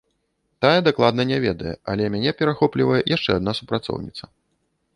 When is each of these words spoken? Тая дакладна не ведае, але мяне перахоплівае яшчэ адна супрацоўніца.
Тая 0.65 0.79
дакладна 0.87 1.25
не 1.31 1.37
ведае, 1.43 1.73
але 1.93 2.09
мяне 2.15 2.33
перахоплівае 2.41 3.01
яшчэ 3.15 3.31
адна 3.39 3.51
супрацоўніца. 3.61 4.23